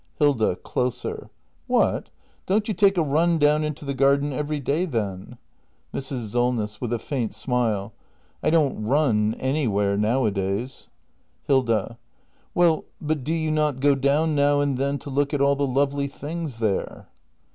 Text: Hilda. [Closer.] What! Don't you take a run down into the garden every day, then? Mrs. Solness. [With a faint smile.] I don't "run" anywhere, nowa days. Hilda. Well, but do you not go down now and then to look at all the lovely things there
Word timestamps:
Hilda. 0.17 0.55
[Closer.] 0.55 1.29
What! 1.67 2.09
Don't 2.47 2.67
you 2.67 2.73
take 2.73 2.97
a 2.97 3.03
run 3.03 3.37
down 3.37 3.63
into 3.63 3.85
the 3.85 3.93
garden 3.93 4.33
every 4.33 4.59
day, 4.59 4.85
then? 4.85 5.37
Mrs. 5.93 6.29
Solness. 6.31 6.81
[With 6.81 6.91
a 6.91 6.97
faint 6.97 7.35
smile.] 7.35 7.93
I 8.41 8.49
don't 8.49 8.83
"run" 8.83 9.35
anywhere, 9.35 9.97
nowa 9.97 10.31
days. 10.33 10.89
Hilda. 11.45 11.99
Well, 12.55 12.85
but 12.99 13.23
do 13.23 13.31
you 13.35 13.51
not 13.51 13.79
go 13.79 13.93
down 13.93 14.33
now 14.33 14.59
and 14.59 14.79
then 14.79 14.97
to 14.97 15.11
look 15.11 15.35
at 15.35 15.41
all 15.41 15.55
the 15.55 15.67
lovely 15.67 16.07
things 16.07 16.57
there 16.57 17.07